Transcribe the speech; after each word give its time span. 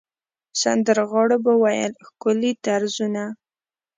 سندرغاړو 0.61 1.37
به 1.45 1.53
ویل 1.63 1.93
ښکلي 2.07 2.51
طرزونه. 2.65 3.23